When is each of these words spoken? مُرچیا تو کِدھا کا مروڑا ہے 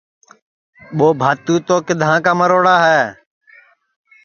مُرچیا 0.97 1.55
تو 1.65 1.75
کِدھا 1.85 2.11
کا 2.23 2.31
مروڑا 2.39 2.75
ہے 2.85 3.01